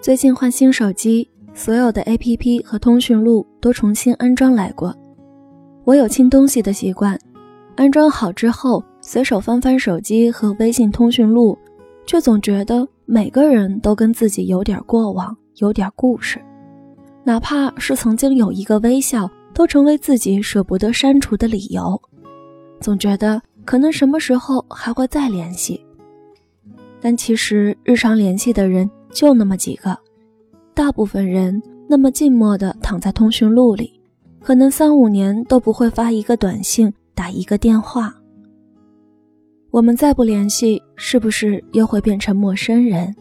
[0.00, 4.94] 最近换新手机，所有的 APP 和通讯录都重新安装来过。
[5.84, 7.18] 我有清东西的习惯，
[7.74, 11.58] 安装好之后随手翻翻手机和微信通讯录，
[12.06, 16.40] 却总觉得每个人都跟自己有点过往，有点故事。
[17.24, 22.00] 哪怕是曾经有一个微笑，都成为自己舍不得删除的理由。
[22.80, 25.84] 总觉得可能什么时候还会再联系，
[27.00, 28.88] 但其实日常联系的人。
[29.10, 29.96] 就那么几个，
[30.74, 34.00] 大部分人那么静默地躺在通讯录里，
[34.40, 38.14] 可能三五年都不会发一个短信、打一个电话。
[39.70, 43.14] 我们再不联系，是不是又会变成陌生人？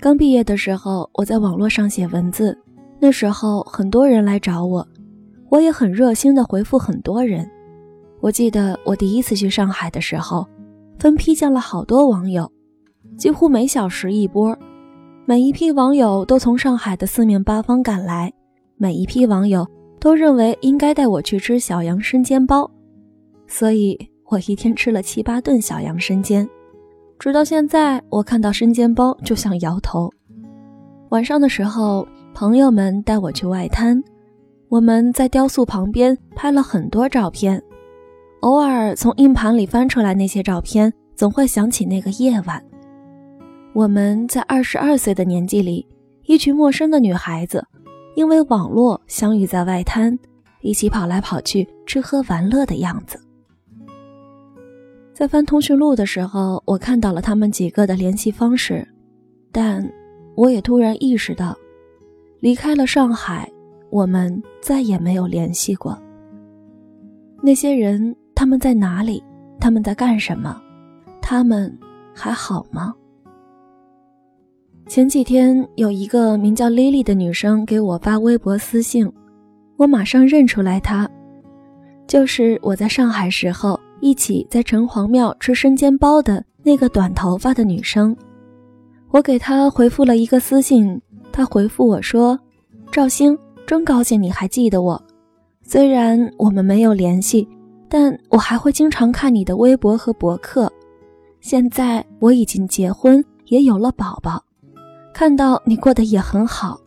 [0.00, 2.58] 刚毕业的时候，我在网络上写文字，
[2.98, 4.86] 那时候很多人来找我，
[5.48, 7.48] 我也很热心地回复很多人。
[8.20, 10.46] 我记得我第一次去上海的时候，
[10.98, 12.50] 分批见了好多网友。
[13.16, 14.56] 几乎每小时一波，
[15.26, 18.32] 每一批网友都从上海的四面八方赶来，
[18.76, 19.66] 每一批网友
[20.00, 22.68] 都认为应该带我去吃小杨生煎包，
[23.46, 23.96] 所以
[24.28, 26.48] 我一天吃了七八顿小杨生煎，
[27.18, 30.10] 直到现在，我看到生煎包就想摇头。
[31.10, 34.02] 晚上的时候，朋友们带我去外滩，
[34.68, 37.62] 我们在雕塑旁边拍了很多照片，
[38.40, 42.60] 偶尔从硬盘里翻出来那些照片，总会想起那个夜晚。
[43.74, 45.86] 我们在二十二岁的年纪里，
[46.24, 47.64] 一群陌生的女孩子，
[48.14, 50.18] 因为网络相遇在外滩，
[50.60, 53.18] 一起跑来跑去、吃喝玩乐的样子。
[55.14, 58.86] 在翻通讯录的时候，我看到了他们几个的联系方式，
[59.50, 59.90] 但
[60.34, 61.56] 我也突然意识到，
[62.40, 63.50] 离开了上海，
[63.90, 65.98] 我们再也没有联系过。
[67.42, 69.22] 那些人，他们在哪里？
[69.58, 70.60] 他们在干什么？
[71.22, 71.74] 他们
[72.14, 72.94] 还好吗？
[74.92, 79.10] 前几天有一个名叫 Lily 的女生给我发微博私信，
[79.78, 81.08] 我马上认出来她，
[82.06, 88.14] 就是我在上海时候一起在城隍庙吃生煎包的那个短头发的女生。
[89.08, 91.00] 我给她回复了一个私信，
[91.32, 92.38] 她回复我说
[92.92, 93.34] ：“赵星，
[93.66, 95.02] 真高兴你还记得我，
[95.62, 97.48] 虽然我们没有联系，
[97.88, 100.70] 但我还会经常看你的微博和博客。
[101.40, 104.44] 现在我已经结婚，也有了宝宝。”
[105.12, 106.80] 看到你过得也很好，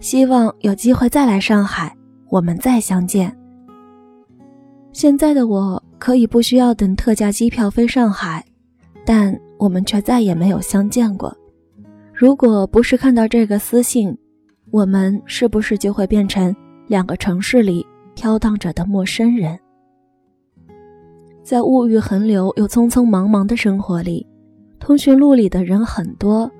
[0.00, 1.94] 希望有机会再来上海，
[2.28, 3.36] 我们再相见。
[4.92, 8.44] 现在的我可以不需要等特价机票飞上海，
[9.04, 11.36] 但我们却再也没有相见过。
[12.14, 14.16] 如果不是看到这个私信，
[14.70, 16.54] 我们是不是就会变成
[16.86, 19.58] 两个城市里飘荡着的陌生人？
[21.42, 24.26] 在物欲横流又匆匆忙忙的生活里，
[24.78, 26.50] 通讯录里的人很多。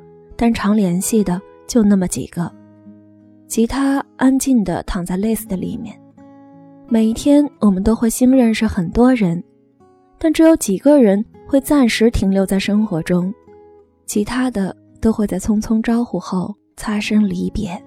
[0.43, 2.51] 但常联系的就那么几个，
[3.47, 5.97] 其他安静的躺在 list 里面。
[6.89, 9.41] 每一天，我们都会新认识很多人，
[10.19, 13.33] 但只有几个人会暂时停留在生活中，
[14.05, 17.81] 其他的都会在匆匆招呼后擦身离别。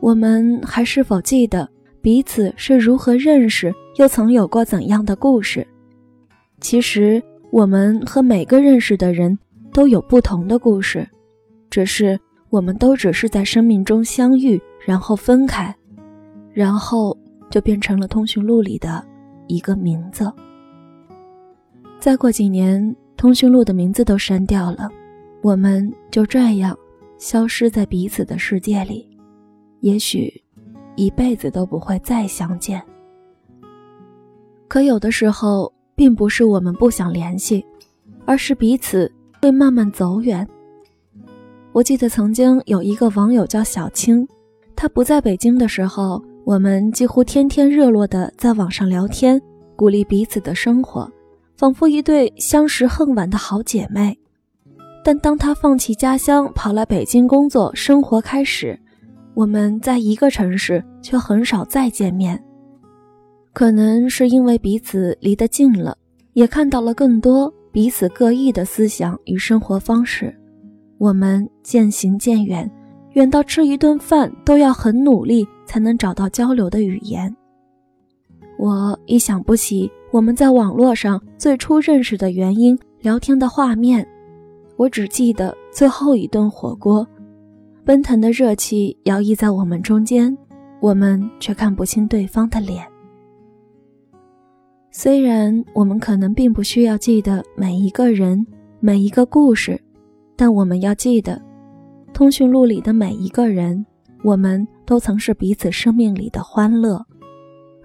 [0.00, 1.66] 我们还是否记得
[2.02, 5.66] 彼此是如何认识，又曾有过怎样的故事？
[6.60, 9.38] 其实，我们和每个认识的人
[9.72, 11.08] 都有不同的故事。
[11.74, 12.16] 只是
[12.50, 15.74] 我们都只是在生命中相遇，然后分开，
[16.52, 17.18] 然后
[17.50, 19.04] 就变成了通讯录里的
[19.48, 20.32] 一个名字。
[21.98, 24.88] 再过几年，通讯录的名字都删掉了，
[25.42, 26.78] 我们就这样
[27.18, 29.04] 消失在彼此的世界里，
[29.80, 30.32] 也许
[30.94, 32.80] 一辈子都不会再相见。
[34.68, 37.66] 可有的时候，并不是我们不想联系，
[38.24, 39.12] 而是彼此
[39.42, 40.48] 会慢慢走远。
[41.74, 44.24] 我记得曾经有一个网友叫小青，
[44.76, 49.42] 他不在北京的时候，我们几乎天天热络的在网上聊天，
[49.74, 51.10] 鼓励彼此的生活，
[51.56, 54.16] 仿佛一对相识恨晚的好姐妹。
[55.02, 58.78] 但当他放弃家乡跑来北京工作生活开始，
[59.34, 62.40] 我们在一个城市却很少再见面。
[63.52, 65.98] 可能是因为彼此离得近了，
[66.34, 70.32] 也看到了更多彼此各异的思想与生活方式。
[71.04, 72.70] 我们渐行渐远，
[73.12, 77.30] 远到吃一顿饭都要很努力才能找到交流的语言。
[78.56, 84.08] 我已想不起我们在网络上最初认识的原因、聊天的画面，
[84.78, 87.06] 我只记得最后一顿火锅，
[87.84, 90.34] 奔腾的热气摇曳在我们中间，
[90.80, 92.82] 我们却看不清对方的脸。
[94.90, 98.46] 虽然我们可能并不需要记得每一个人、
[98.80, 99.78] 每一个故事。
[100.36, 101.40] 但我们要记得，
[102.12, 103.84] 通讯录里的每一个人，
[104.22, 107.04] 我们都曾是彼此生命里的欢乐，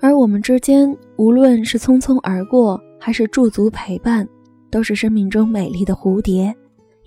[0.02, 4.28] 而我们之间，无论是匆匆而过，还是驻足陪伴，
[4.72, 6.56] 都是生命中美丽的蝴蝶，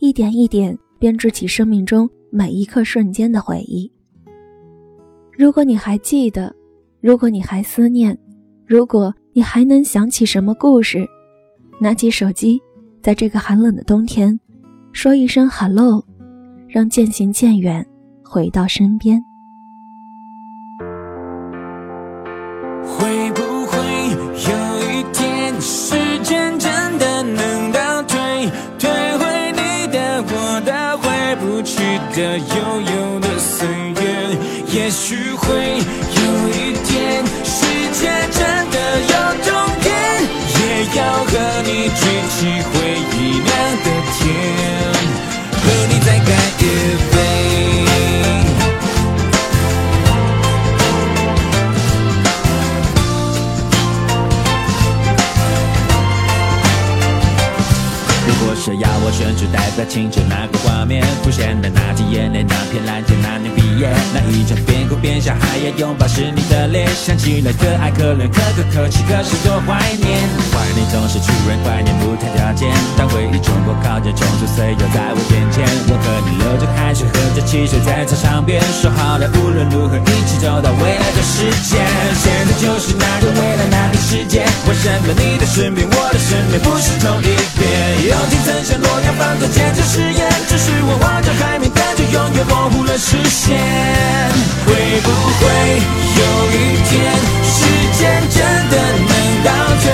[0.00, 3.90] 一点一点编织起生命中每一刻瞬间的回忆。
[5.32, 6.54] 如果你还记得，
[7.00, 8.16] 如果你还思念，
[8.66, 11.06] 如果你还能想起什么故事，
[11.80, 12.60] 拿起手机，
[13.00, 14.38] 在这个寒冷的冬天，
[14.92, 16.04] 说一声 “hello”，
[16.68, 17.84] 让渐行渐远
[18.22, 19.24] 回到身边。
[22.84, 23.78] 会不会
[24.50, 24.52] 有
[24.90, 31.82] 一天，时间真的能倒退，退回你的、我的、回不去
[32.14, 34.02] 的、悠悠的岁月？
[34.74, 37.24] 也许会有一天，
[58.62, 70.08] 如果是要我选出代表青春那个画面，浮现的那滴眼泪，那片蓝天，那年毕业，那一张边哭边笑还要拥抱是你的脸，想起来可爱可怜可歌可泣，可是多怀念。
[70.50, 81.76] 怀念总是突然怀念不谈条件，当回忆冲破考验，冲出岁月在我眼前，我和你流着汗水，喝着汽水在操场边，说好了无论如何一起走到未来的世界。
[82.16, 87.28] 现在就是那个未来那个世界，为什么你的身边我的身边不是同一
[87.60, 88.08] 边？
[88.08, 93.58] 友情曾像诺要放纵坚持誓言，只是我望着海面，感觉永远模糊了视线。
[94.66, 94.70] 会
[95.02, 95.08] 不
[95.38, 95.42] 会
[96.18, 96.22] 有
[96.52, 96.56] 一
[96.88, 96.90] 天，
[97.42, 97.58] 时
[97.98, 98.00] 间
[98.30, 98.38] 真
[98.70, 98.74] 的
[99.08, 99.12] 能
[99.44, 99.50] 倒
[99.82, 99.84] 退，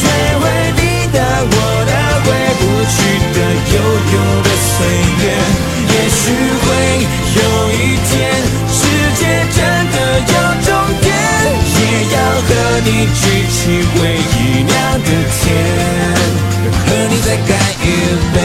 [0.00, 0.04] 退
[0.40, 0.44] 回
[0.76, 0.80] 你
[1.12, 1.16] 的、
[1.50, 1.54] 我
[1.88, 1.92] 的、
[2.24, 2.28] 回
[2.60, 2.62] 不
[2.92, 2.94] 去
[3.32, 3.36] 的、
[3.72, 3.76] 悠
[4.12, 4.76] 悠的岁
[5.22, 5.24] 月？
[5.92, 6.22] 也许
[6.62, 6.66] 会
[7.38, 7.40] 有
[7.72, 8.12] 一天，
[8.68, 8.80] 世
[9.18, 9.20] 界
[9.54, 9.58] 真
[9.92, 10.34] 的有
[10.66, 10.70] 终
[11.00, 11.10] 点，
[11.78, 11.80] 也
[12.14, 12.16] 要
[12.46, 12.50] 和
[12.84, 13.20] 你举
[13.50, 13.56] 起
[13.94, 13.96] 回
[14.36, 15.08] 忆酿的
[15.40, 15.42] 甜。
[16.62, 17.50] 和你再干
[17.82, 17.84] 一
[18.34, 18.41] 杯。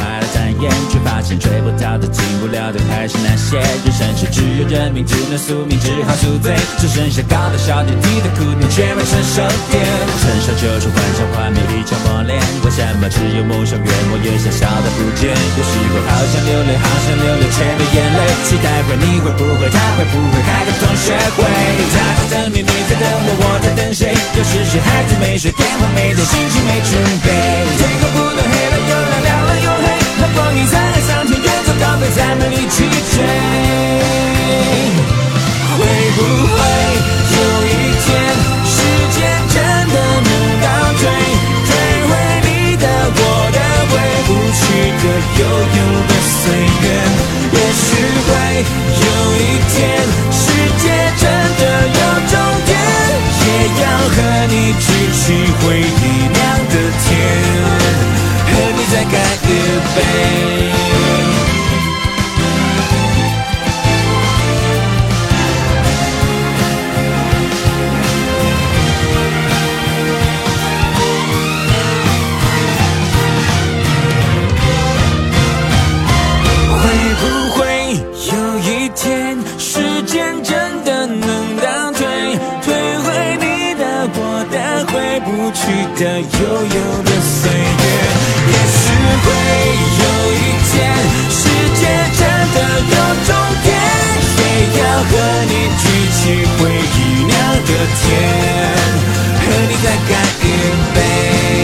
[0.00, 3.60] 买了展颜，却发现追不到的、进不了的，还是那些。
[3.60, 6.56] 人生是只有认命，只能宿命，只好宿醉。
[6.80, 9.84] 只剩下高的小点，低的苦点，却没成熟点。
[10.24, 15.28] 成熟就是幻想画面一场磨练，为什么只有梦想越磨越小，小的不见？
[15.30, 18.20] 有时候好想流泪，好想流泪，却没眼泪。
[18.48, 21.44] 期待会你会不会，他会不会开个同学会？
[21.92, 24.14] 他在等你，你在等我，我在等谁？
[24.36, 27.28] 有时是孩子没睡，电话没接，心情没准备。
[27.76, 28.74] 天空不断黑了，
[30.50, 33.22] 那光阴在海上天，远走高飞，再没力气追。
[35.78, 35.80] 会
[36.16, 36.59] 不会
[76.82, 76.84] 会
[77.20, 77.22] 不
[77.54, 77.60] 会
[78.32, 82.00] 有一天时间真的能倒退？
[82.62, 83.82] 退回你的
[84.14, 84.18] 我
[84.50, 85.60] 的回不去
[86.02, 86.26] 的悠
[86.64, 87.09] 悠。
[96.30, 97.32] 回忆酿
[97.66, 98.08] 的甜，
[99.40, 100.10] 和你再干
[100.42, 100.44] 一
[100.94, 101.59] 杯。